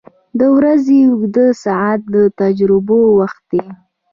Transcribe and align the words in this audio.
•د 0.39 0.41
ورځې 0.57 0.97
اوږده 1.09 1.47
ساعته 1.63 1.99
د 2.13 2.15
تجربو 2.41 2.99
وخت 3.19 3.41
دی. 3.51 3.63